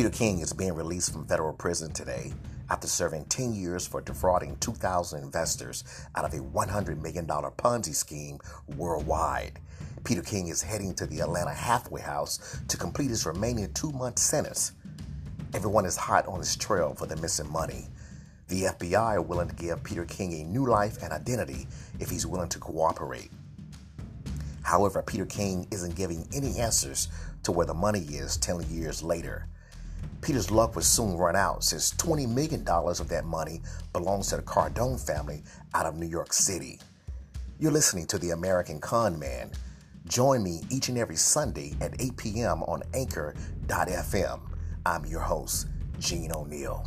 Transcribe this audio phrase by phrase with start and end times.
[0.00, 2.32] Peter King is being released from federal prison today
[2.70, 5.84] after serving 10 years for defrauding 2,000 investors
[6.16, 8.38] out of a $100 million Ponzi scheme
[8.78, 9.60] worldwide.
[10.02, 14.18] Peter King is heading to the Atlanta halfway house to complete his remaining two month
[14.18, 14.72] sentence.
[15.52, 17.86] Everyone is hot on his trail for the missing money.
[18.48, 21.66] The FBI are willing to give Peter King a new life and identity
[21.98, 23.30] if he's willing to cooperate.
[24.62, 27.08] However, Peter King isn't giving any answers
[27.42, 29.46] to where the money is 10 years later.
[30.22, 33.60] Peter's luck would soon run out since $20 million of that money
[33.92, 35.42] belongs to the Cardone family
[35.74, 36.78] out of New York City.
[37.58, 39.50] You're listening to The American Con Man.
[40.06, 42.62] Join me each and every Sunday at 8 p.m.
[42.64, 44.40] on Anchor.fm.
[44.86, 45.68] I'm your host,
[45.98, 46.86] Gene O'Neal.